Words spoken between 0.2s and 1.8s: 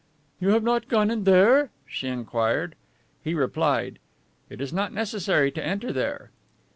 "You have not gone in there?"